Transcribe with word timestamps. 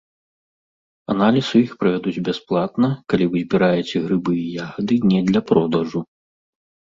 Аналіз 1.13 1.45
у 1.57 1.59
іх 1.65 1.71
правядуць 1.81 2.23
бясплатна, 2.29 2.89
калі 3.13 3.25
вы 3.33 3.37
збіраеце 3.43 3.97
грыбы 4.05 4.31
і 4.39 4.47
ягады 4.65 4.95
не 5.11 5.19
для 5.31 5.41
продажу. 5.53 5.99